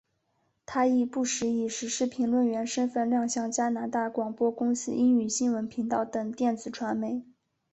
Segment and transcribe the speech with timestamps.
[0.65, 7.23] 她亦不时以时事评论员身份亮相加拿大广播公司英语新闻频道等电子传媒。